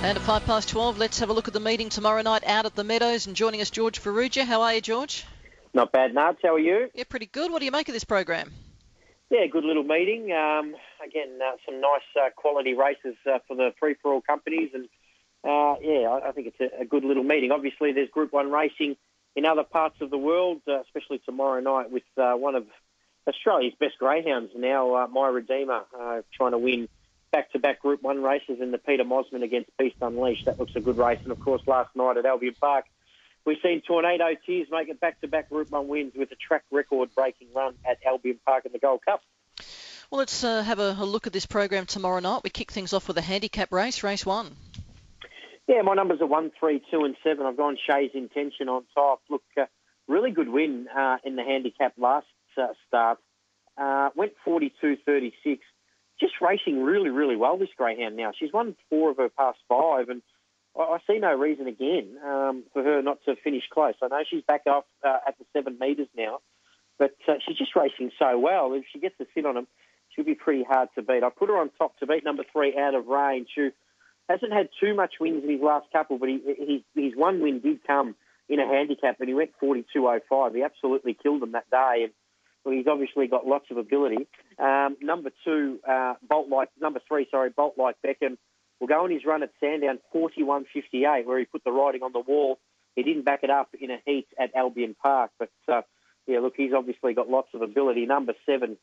[0.00, 2.66] And at five past 12, let's have a look at the meeting tomorrow night out
[2.66, 3.26] at the Meadows.
[3.26, 4.44] And joining us, George Farrugia.
[4.44, 5.24] How are you, George?
[5.74, 6.36] Not bad, Nards.
[6.40, 6.88] How are you?
[6.94, 7.50] Yeah, pretty good.
[7.50, 8.52] What do you make of this program?
[9.28, 10.30] Yeah, good little meeting.
[10.30, 14.70] Um, again, uh, some nice uh, quality races uh, for the free-for-all companies.
[14.72, 14.84] And,
[15.42, 17.50] uh, yeah, I, I, think it's a, a, good little meeting.
[17.50, 18.96] Obviously, there's Group 1 racing
[19.34, 22.66] in other parts of the world, uh, especially tomorrow night with uh, one of
[23.26, 25.82] Australia's best greyhounds now, My Redeemer,
[26.32, 26.88] trying to win
[27.30, 30.46] back-to-back Group 1 races in the Peter Mosman against Beast Unleashed.
[30.46, 31.20] That looks a good race.
[31.22, 32.84] And, of course, last night at Albion Park,
[33.44, 37.74] we've seen Tornado Tears make it back-to-back Group 1 wins with a track record-breaking run
[37.88, 39.22] at Albion Park in the Gold Cup.
[40.10, 42.40] Well, let's uh, have a, a, look at this program tomorrow night.
[42.42, 44.56] We kick things off with a handicap race, race one.
[45.66, 47.44] Yeah, my numbers are one, three, two, and seven.
[47.44, 49.20] I've gone Shay's Intention on top.
[49.28, 49.66] Look, uh,
[50.06, 53.18] really good win uh, in the handicap last uh, start.
[53.76, 55.60] Uh, went 42-36
[56.20, 58.32] just racing really, really well, this greyhound now.
[58.38, 60.22] She's won four of her past five, and
[60.76, 63.94] I, I see no reason again um, for her not to finish close.
[64.02, 66.40] I know she's back off uh, at the seven metres now,
[66.98, 68.72] but uh, she's just racing so well.
[68.74, 69.66] If she gets to sit on him,
[70.10, 71.22] she'll be pretty hard to beat.
[71.22, 73.70] I put her on top to beat number three out of range, who
[74.28, 77.60] hasn't had too much wins in his last couple, but he, his, his one win
[77.60, 78.14] did come
[78.48, 80.54] in a handicap, and he went 42.05.
[80.54, 82.04] He absolutely killed them that day.
[82.04, 82.12] And,
[82.64, 84.26] well, he's obviously got lots of ability.
[84.58, 88.36] Um, number two, uh, Bolt like number three, sorry, Bolt like Beckham
[88.80, 92.20] will go on his run at Sandown 41.58, where he put the writing on the
[92.20, 92.58] wall.
[92.94, 95.82] He didn't back it up in a heat at Albion Park, but uh,
[96.26, 98.06] yeah, look, he's obviously got lots of ability.
[98.06, 98.76] Number seven,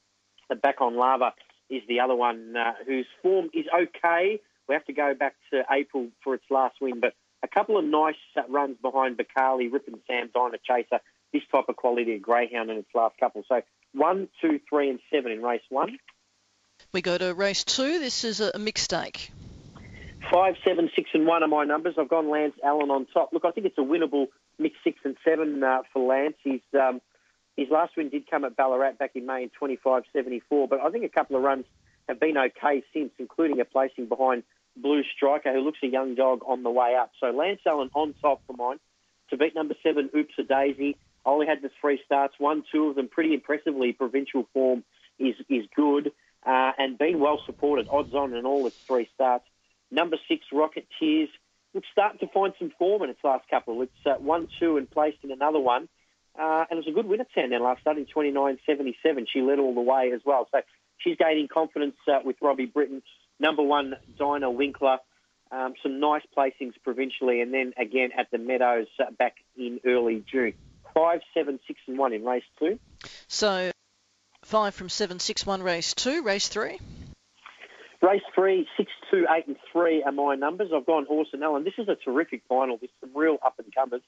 [0.49, 1.33] the back on lava,
[1.69, 4.39] is the other one uh, whose form is okay.
[4.67, 7.85] We have to go back to April for its last win, but a couple of
[7.85, 10.99] nice uh, runs behind Bacali, Rip and Sam, Dyna Chaser,
[11.35, 13.43] this type of quality of greyhound in its last couple.
[13.47, 13.61] So
[13.93, 15.97] one, two, three, and seven in race one.
[16.93, 17.99] We go to race two.
[17.99, 19.31] This is a mixed stake.
[20.31, 21.95] Five, seven, six, and one are my numbers.
[21.99, 23.29] I've gone Lance Allen on top.
[23.33, 26.35] Look, I think it's a winnable mixed six and seven uh, for Lance.
[26.43, 27.01] He's um,
[27.57, 31.05] his last win did come at Ballarat back in May in 25.74, but I think
[31.05, 31.65] a couple of runs
[32.07, 34.43] have been okay since, including a placing behind
[34.75, 37.11] Blue Striker, who looks a young dog on the way up.
[37.19, 38.79] So Lance Allen on top for mine
[39.29, 40.97] to beat number seven, Oops a Daisy.
[41.25, 43.93] Only had the three starts, one, two of them pretty impressively.
[43.93, 44.83] Provincial form
[45.17, 46.11] is is good
[46.45, 47.87] uh, and been well supported.
[47.89, 49.45] Odds on in all its three starts.
[49.91, 51.29] Number six, Rocket Tears,
[51.73, 53.81] looks starting to find some form in its last couple.
[53.81, 55.89] It's uh, one, two, and placed in another one.
[56.37, 59.25] Uh, and it was a good win at Sandown last start in 29.77.
[59.31, 60.47] She led all the way as well.
[60.51, 60.61] So
[60.97, 63.01] she's gaining confidence uh, with Robbie Britton.
[63.39, 64.97] Number one, Dyna Winkler.
[65.51, 70.23] Um, some nice placings provincially, and then again at the Meadows uh, back in early
[70.29, 70.55] June
[70.95, 72.79] five, seven, six, and one in race two.
[73.27, 73.69] So
[74.43, 76.79] five from seven, six, one, race two, race three.
[78.01, 80.69] Race three, six, two, eight, and three are my numbers.
[80.73, 81.63] I've gone Horse and Allen.
[81.63, 84.01] This is a terrific final with some real up and comers.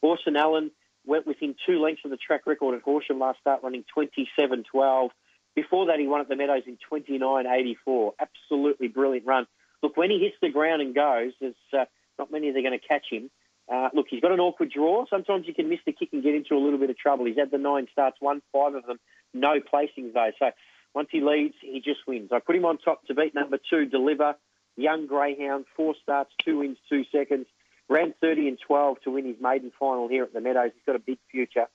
[0.00, 0.70] Horse and Allen
[1.06, 5.10] went within two lengths of the track record at Horsham last start, running 27.12.
[5.54, 8.12] Before that, he won at the Meadows in 29.84.
[8.20, 9.46] Absolutely brilliant run.
[9.82, 11.86] Look, when he hits the ground and goes, there's uh,
[12.18, 13.30] not many that are going to catch him.
[13.70, 15.04] Uh, look, he's got an awkward draw.
[15.08, 17.26] Sometimes you can miss the kick and get into a little bit of trouble.
[17.26, 18.98] He's had the nine starts, won five of them,
[19.32, 20.32] no placings though.
[20.38, 20.50] So
[20.92, 22.30] once he leads, he just wins.
[22.32, 24.34] I put him on top to beat number two, Deliver,
[24.76, 27.46] young greyhound, four starts, two wins, two seconds.
[27.88, 30.70] Ran 30 and 12 to win his maiden final here at the Meadows.
[30.74, 31.66] He's got a big future.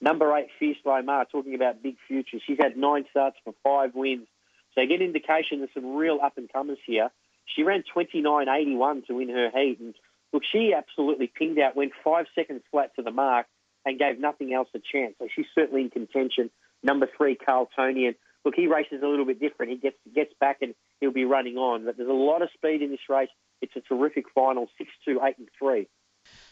[0.00, 2.42] Number eight, Fierce Lomar, talking about big futures.
[2.46, 4.26] She's had nine starts for five wins.
[4.74, 7.10] So get indication there's some real up and comers here.
[7.44, 9.94] She ran 29.81 to win her heat, and
[10.32, 13.46] Look, she absolutely pinged out, went five seconds flat to the mark,
[13.84, 15.14] and gave nothing else a chance.
[15.18, 16.50] So she's certainly in contention.
[16.82, 18.14] Number three, Carl Tonian.
[18.44, 19.72] Look, he races a little bit different.
[19.72, 21.84] He gets gets back and he'll be running on.
[21.84, 23.28] But there's a lot of speed in this race.
[23.60, 25.88] It's a terrific final, six, two, eight, and three.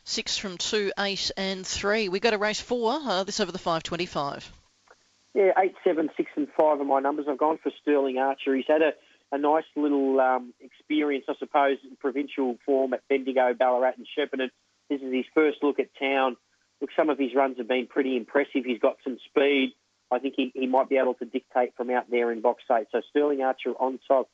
[0.04, 2.08] Six from two, eight, and three.
[2.08, 2.92] We got a race four.
[2.92, 4.50] Uh, this over the five twenty-five.
[5.34, 7.26] Yeah, eight, seven, six, and five are my numbers.
[7.28, 8.54] I've gone for Sterling Archer.
[8.54, 8.92] He's had a
[9.30, 14.50] a nice little um, experience, I suppose, in provincial form at Bendigo, Ballarat, and Shepparton.
[14.88, 16.36] This is his first look at town.
[16.80, 18.64] Look, some of his runs have been pretty impressive.
[18.64, 19.74] He's got some speed.
[20.10, 22.86] I think he, he might be able to dictate from out there in box eight.
[22.92, 24.30] So Sterling Archer on top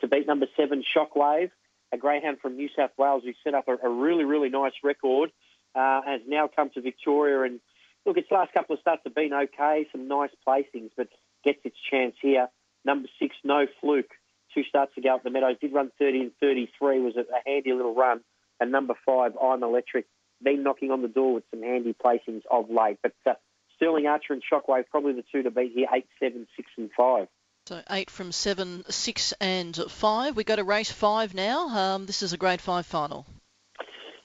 [0.00, 1.50] to beat number seven, Shockwave,
[1.92, 5.30] a greyhound from New South Wales who set up a, a really, really nice record,
[5.74, 7.42] uh, has now come to Victoria.
[7.42, 7.60] And
[8.04, 11.08] look, its last couple of starts have been okay, some nice placings, but
[11.44, 12.48] gets its chance here.
[12.84, 14.12] Number six, No Fluke
[14.54, 15.56] two starts to go up the Meadows.
[15.60, 18.20] Did run 30 and 33, was a, handy little run.
[18.60, 20.06] And number five, I'm Electric,
[20.42, 22.98] been knocking on the door with some handy placings of late.
[23.02, 23.34] But uh,
[23.76, 27.28] Sterling Archer and Shockwave, probably the two to beat here, eight, seven, six, and five.
[27.66, 30.36] So eight from seven, six and five.
[30.36, 31.68] We go to race five now.
[31.68, 33.26] Um, this is a grade five final.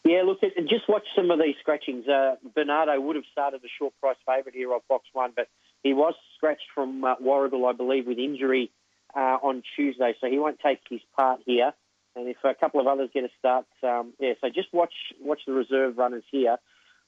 [0.03, 2.07] Yeah, look, and just watch some of these scratchings.
[2.07, 5.47] Uh, Bernardo would have started a short price favourite here off box one, but
[5.83, 8.71] he was scratched from uh, Warragul, I believe, with injury
[9.15, 11.73] uh, on Tuesday, so he won't take his part here.
[12.15, 15.41] And if a couple of others get a start, um, yeah, so just watch watch
[15.45, 16.57] the reserve runners here.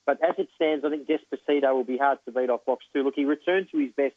[0.05, 3.03] But as it stands, I think Despacito will be hard to beat off box two.
[3.03, 4.15] Look, he returned to his best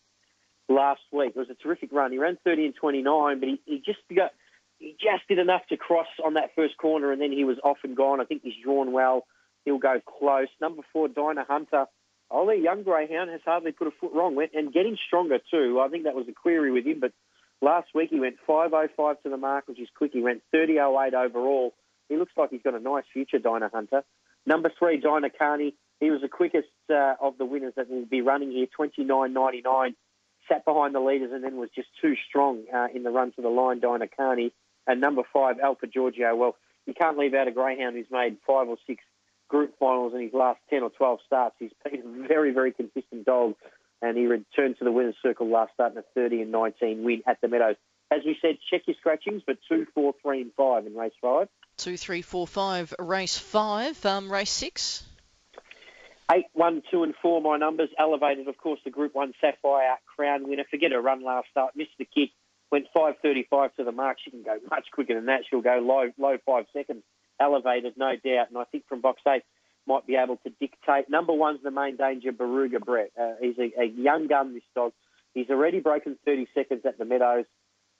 [0.68, 1.32] last week.
[1.34, 2.12] It was a terrific run.
[2.12, 4.32] He ran 30 and 29, but he, he just got
[4.78, 7.78] he just did enough to cross on that first corner, and then he was off
[7.84, 8.20] and gone.
[8.20, 9.26] I think he's drawn well.
[9.64, 10.48] He'll go close.
[10.60, 11.86] Number four, Dyna Hunter.
[12.30, 14.36] Ollie, young greyhound, has hardly put a foot wrong.
[14.54, 15.80] And getting stronger too.
[15.80, 17.12] I think that was a query with him, but
[17.60, 20.12] last week he went 5.05 to the mark, which is quick.
[20.12, 21.74] He went 30.08 overall.
[22.08, 24.02] He looks like he's got a nice future, Dyna Hunter.
[24.46, 25.74] Number three, Dyna Carney.
[26.00, 29.94] He was the quickest uh, of the winners that will be running here, 29.99
[30.48, 33.42] sat behind the leaders and then was just too strong uh, in the run to
[33.42, 34.52] the line, Dyna Carney.
[34.86, 36.34] And number five, Alpha Giorgio.
[36.34, 36.56] Well,
[36.86, 39.02] you can't leave out a greyhound who's made five or six
[39.48, 41.56] group finals in his last 10 or 12 starts.
[41.58, 43.54] He's been a very, very consistent dog,
[44.04, 47.22] and he returned to the winner's circle last start in a 30 and 19 win
[47.26, 47.76] at the Meadows.
[48.10, 51.48] As we said, check your scratchings, but two, four, three, and five in race five.
[51.78, 54.04] Two, three, four, five, race five.
[54.04, 55.04] Um, race six.
[56.32, 57.88] Eight, one, two, and four, my numbers.
[57.98, 60.64] Elevated, of course, the Group 1 Sapphire Crown winner.
[60.70, 61.74] Forget her run last start.
[61.74, 62.30] Missed the kick.
[62.70, 64.18] Went 5.35 to the mark.
[64.22, 65.42] She can go much quicker than that.
[65.48, 67.02] She'll go low, low five seconds.
[67.40, 68.48] Elevated, no doubt.
[68.50, 69.42] And I think from box eight,
[69.86, 71.08] might be able to dictate.
[71.08, 73.10] Number one's the main danger, Baruga Brett.
[73.20, 74.92] Uh, he's a, a young gun, this dog.
[75.34, 77.44] He's already broken 30 seconds at the Meadows.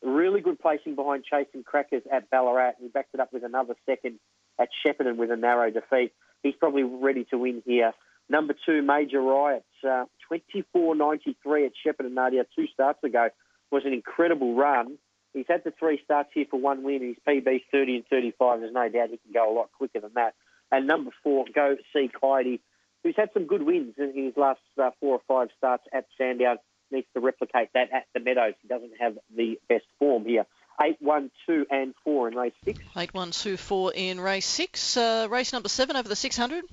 [0.03, 2.73] Really good placing behind Chasing Crackers at Ballarat.
[2.81, 4.19] He backed it up with another second
[4.59, 6.13] at Shepparton with a narrow defeat.
[6.43, 7.93] He's probably ready to win here.
[8.29, 13.29] Number two, Major Riots, uh, 24.93 at Shepparton Nadia two starts ago
[13.71, 14.99] was an incredible run.
[15.33, 17.03] He's had the three starts here for one win.
[17.03, 18.61] His PB 30 and 35.
[18.61, 20.35] There's no doubt he can go a lot quicker than that.
[20.75, 22.61] And number four, Go See Coyote,
[23.05, 26.57] who's had some good wins in his last uh, four or five starts at Sandown.
[26.91, 28.55] Needs to replicate that at the Meadows.
[28.61, 30.47] He doesn't have the best form here.
[30.83, 32.81] Eight, one, two, and four in race six.
[32.97, 34.97] Eight, one, two, four in race six.
[34.97, 36.65] Uh, race number seven over the 600.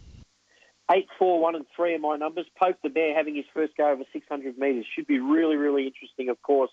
[0.92, 2.48] Eight, four, one, and three are my numbers.
[2.60, 6.30] Poke the Bear having his first go over 600 metres should be really, really interesting.
[6.30, 6.72] Of course,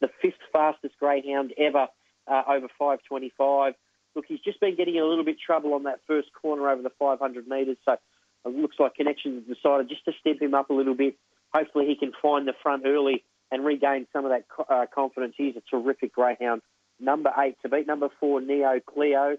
[0.00, 1.88] the fifth fastest greyhound ever
[2.28, 3.74] uh, over 525.
[4.18, 6.90] Look, he's just been getting a little bit trouble on that first corner over the
[6.98, 10.96] 500 metres, so it looks like Connections decided just to step him up a little
[10.96, 11.14] bit.
[11.54, 13.22] Hopefully, he can find the front early
[13.52, 15.34] and regain some of that uh, confidence.
[15.36, 16.62] He's a terrific greyhound.
[16.98, 19.36] Number eight to beat number four, Neo Cleo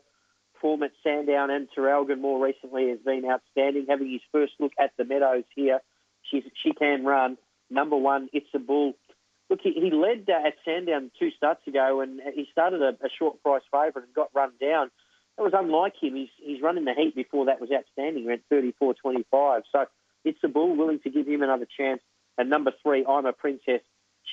[0.62, 3.88] form at Sandown and Traralgon more recently has been outstanding.
[3.90, 5.82] Having his first look at the Meadows here,
[6.32, 7.38] she's, she can run.
[7.70, 8.94] Number one, It's a Bull.
[9.50, 13.10] Look, he, he led uh, at Sandown two starts ago, and he started a, a
[13.18, 14.92] short price favourite and got run down.
[15.38, 16.16] That was unlike him.
[16.16, 18.26] He's he's running the heat before that was outstanding.
[18.26, 19.62] Went 34-25.
[19.72, 19.86] So
[20.26, 22.02] it's a bull willing to give him another chance.
[22.38, 23.82] And number three, I'm a princess.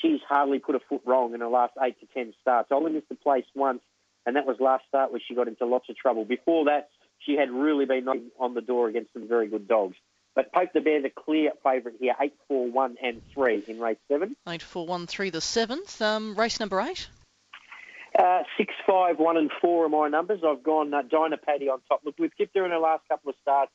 [0.02, 2.68] She's hardly put a foot wrong in her last eight to ten starts.
[2.70, 3.80] Only missed the place once
[4.26, 6.24] and that was last start where she got into lots of trouble.
[6.24, 6.90] Before that,
[7.20, 8.06] she had really been
[8.38, 9.96] on the door against some very good dogs.
[10.36, 13.96] But Poke the Bear, the clear favourite here, 8, 4, 1 and 3 in race
[14.12, 14.36] 7.
[14.46, 16.02] 8, 4, 1, 3, the 7th.
[16.02, 17.08] Um, race number 8?
[18.18, 20.40] Uh, 6, 5, 1 and 4 are my numbers.
[20.46, 22.02] I've gone uh, Dyna Paddy on top.
[22.04, 23.72] Look, we've kept her in her last couple of starts.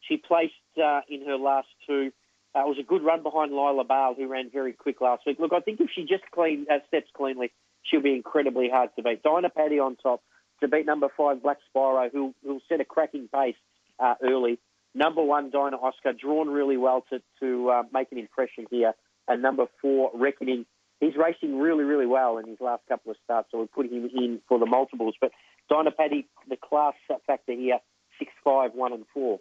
[0.00, 2.10] She placed uh, in her last two.
[2.54, 5.38] Uh, it was a good run behind Lila Bale, who ran very quick last week.
[5.38, 9.02] Look, I think if she just clean, uh, steps cleanly, she'll be incredibly hard to
[9.02, 9.22] beat.
[9.22, 10.22] Dyna Paddy on top
[10.60, 13.56] to beat number five Black Spyro, who will set a cracking pace
[13.98, 14.58] uh, early.
[14.94, 18.94] Number one Dyna Oscar drawn really well to to uh, make an impression here,
[19.26, 20.66] and number four Reckoning.
[21.00, 24.10] He's racing really, really well in his last couple of starts, so we're putting him
[24.12, 25.14] in for the multiples.
[25.20, 25.30] But
[25.70, 26.94] Dyna Paddy, the class
[27.26, 27.78] factor here,
[28.18, 29.38] six, five, one, and four.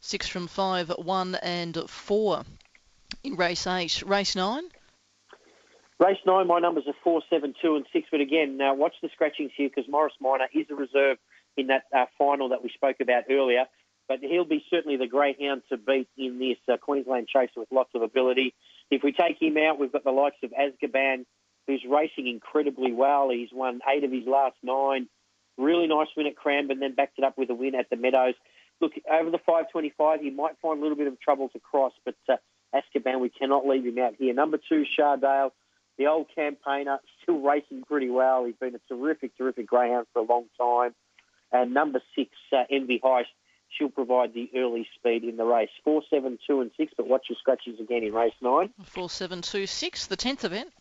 [0.00, 2.42] Six from five, one, and four.
[3.22, 4.64] In race eight, race nine.
[5.98, 8.08] Race nine, my numbers are four, seven, two, and six.
[8.10, 11.18] But again, now watch the scratchings here because Morris Minor is a reserve
[11.56, 13.64] in that uh, final that we spoke about earlier.
[14.08, 17.90] But he'll be certainly the greyhound to beat in this uh, Queensland chaser with lots
[17.94, 18.54] of ability.
[18.90, 21.26] If we take him out, we've got the likes of Azkaban,
[21.66, 23.30] who's racing incredibly well.
[23.30, 25.08] He's won eight of his last nine.
[25.58, 28.34] Really nice win at Cranbourne, then backed it up with a win at the Meadows.
[28.80, 32.14] Look, over the 525, he might find a little bit of trouble to cross, but
[32.28, 32.36] uh,
[32.74, 34.34] Azkaban, we cannot leave him out here.
[34.34, 35.50] Number two, Shardale
[35.98, 38.44] the old campaigner, still racing pretty well.
[38.44, 40.94] He's been a terrific, terrific greyhound for a long time.
[41.52, 43.26] And number six, uh, Envy Heist,
[43.68, 45.70] she'll provide the early speed in the race.
[45.84, 46.92] Four, seven, two, and six.
[46.96, 48.70] But watch your scratches again in race nine.
[48.84, 50.06] Four, seven, two, six.
[50.06, 50.72] The tenth event.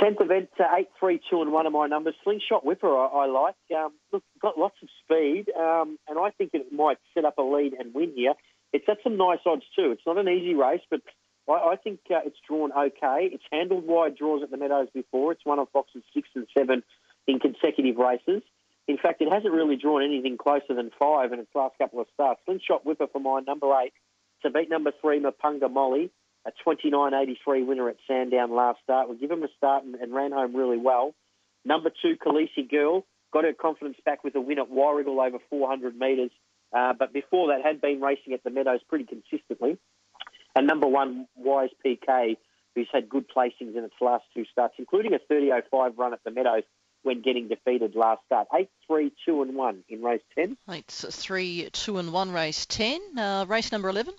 [0.00, 2.14] Tenth event, uh, eight, three, two, and one of my numbers.
[2.24, 3.54] Slingshot Whipper, I, I like.
[3.76, 7.42] Um, look, got lots of speed, um, and I think it might set up a
[7.42, 8.34] lead and win here.
[8.72, 9.92] It's at some nice odds too.
[9.92, 11.00] It's not an easy race, but
[11.48, 13.28] I, I think uh, it's drawn okay.
[13.32, 15.30] It's handled wide draws at the Meadows before.
[15.30, 16.82] It's one of boxes six and seven
[17.28, 18.42] in consecutive races.
[18.86, 22.06] In fact, it hasn't really drawn anything closer than five in its last couple of
[22.12, 22.40] starts.
[22.44, 23.92] Slingshot Whipper for my number eight
[24.42, 26.10] to beat number three, Mapunga Molly
[26.46, 29.08] a 29.83 winner at Sandown last start.
[29.08, 31.14] We give him a start and, and ran home really well.
[31.64, 35.96] Number two, Khaleesi Girl, got her confidence back with a win at Warragul over 400
[35.96, 36.30] metres.
[36.72, 39.78] Uh, but before that, had been racing at the Meadows pretty consistently.
[40.54, 42.36] And number one, Wise PK,
[42.74, 46.30] who's had good placings in its last two starts, including a 30.05 run at the
[46.30, 46.64] Meadows
[47.04, 48.48] when getting defeated last start.
[48.52, 50.56] 8, 3, 2 and 1 in race 10.
[50.68, 53.18] 8, 3, 2 and 1 race 10.
[53.18, 54.14] Uh, race number 11.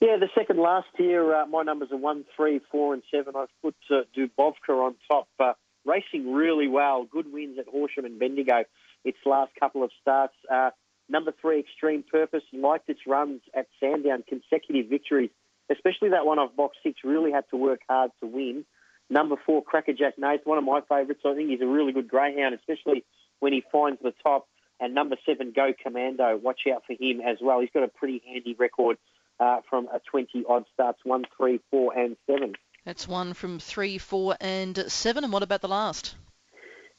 [0.00, 3.34] Yeah, the second last here, uh, my numbers are one, three, four, and seven.
[3.34, 5.54] I've put uh, Dubovka on top, uh,
[5.86, 7.06] racing really well.
[7.10, 8.64] Good wins at Horsham and Bendigo
[9.06, 10.34] its last couple of starts.
[10.52, 10.70] Uh,
[11.08, 15.30] number three, Extreme Purpose, liked its runs at Sandown, consecutive victories,
[15.70, 18.66] especially that one off box six, really had to work hard to win.
[19.08, 21.20] Number four, Crackerjack Nath, one of my favourites.
[21.24, 23.04] I think he's a really good greyhound, especially
[23.40, 24.48] when he finds the top.
[24.80, 27.60] And number seven, Go Commando, watch out for him as well.
[27.60, 28.98] He's got a pretty handy record
[29.40, 32.54] uh, from a 20 odd starts, one, three, four, and seven.
[32.84, 35.24] That's one from three, four, and seven.
[35.24, 36.14] And what about the last?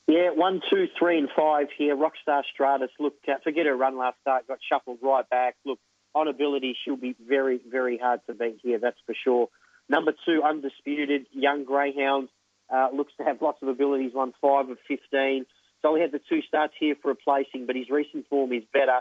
[0.07, 1.95] Yeah, one, two, three, and five here.
[1.95, 5.55] Rockstar Stratus, look, uh, forget her run last start, got shuffled right back.
[5.65, 5.79] Look,
[6.15, 9.49] on ability, she'll be very, very hard to beat here, that's for sure.
[9.89, 12.29] Number two, Undisputed, young greyhound,
[12.73, 15.45] uh, looks to have lots of abilities, won five of 15.
[15.81, 18.63] So he had the two starts here for a placing, but his recent form is
[18.73, 18.99] better.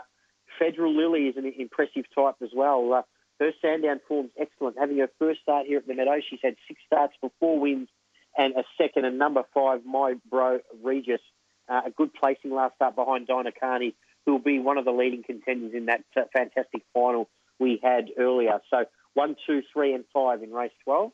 [0.59, 2.93] Federal Lily is an impressive type as well.
[2.93, 3.01] Uh,
[3.39, 4.77] her Sandown form's excellent.
[4.79, 7.89] Having her first start here at the Meadow, she's had six starts for four wins
[8.37, 9.05] and a second.
[9.05, 11.21] And number five, my bro Regis,
[11.69, 14.91] uh, a good placing last start behind Dyna Carney, who will be one of the
[14.91, 17.29] leading contenders in that uh, fantastic final
[17.59, 18.59] we had earlier.
[18.69, 18.85] So
[19.17, 21.11] one, two, three, and five in race 12.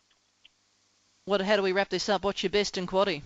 [1.23, 1.39] What?
[1.39, 2.25] How do we wrap this up?
[2.25, 3.21] What's your best in quaddy?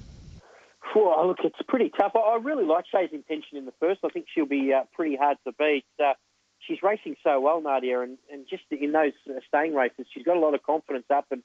[0.95, 2.11] Well, look, it's pretty tough.
[2.15, 4.01] I really like Shay's intention in the first.
[4.03, 5.85] I think she'll be uh, pretty hard to beat.
[5.99, 6.13] Uh,
[6.59, 10.37] she's racing so well, Nadia, and, and just in those uh, staying races, she's got
[10.37, 11.41] a lot of confidence up, and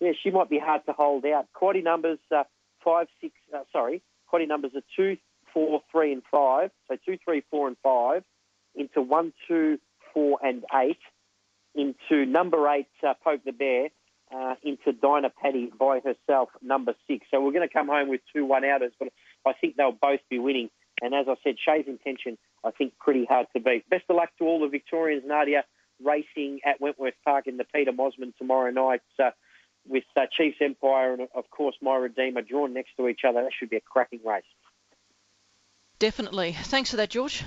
[0.00, 1.46] yeah, she might be hard to hold out.
[1.54, 2.42] Quaddy numbers uh,
[2.84, 5.16] five, six, uh, sorry, quaddy numbers are two,
[5.54, 6.72] four, three, and five.
[6.88, 8.24] So two, three, four, and five
[8.74, 9.78] into one, two,
[10.12, 10.98] four, and eight
[11.74, 13.88] into number eight, uh, Poke the Bear.
[14.34, 17.26] Uh, into Dyna Patty by herself, number six.
[17.30, 19.08] So we're going to come home with two one outers, but
[19.44, 20.70] I think they'll both be winning.
[21.02, 23.88] And as I said, Shay's intention I think, pretty hard to beat.
[23.90, 25.64] Best of luck to all the Victorians, Nadia,
[26.02, 29.30] racing at Wentworth Park in the Peter Mosman tomorrow night uh,
[29.86, 33.42] with uh, Chiefs Empire and, of course, My Redeemer drawn next to each other.
[33.42, 34.44] That should be a cracking race.
[35.98, 36.52] Definitely.
[36.52, 37.44] Thanks for that, George.